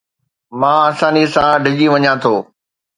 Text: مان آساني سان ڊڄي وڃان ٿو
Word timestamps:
مان 0.59 0.75
آساني 0.89 1.23
سان 1.33 1.51
ڊڄي 1.63 1.87
وڃان 1.93 2.15
ٿو 2.21 2.33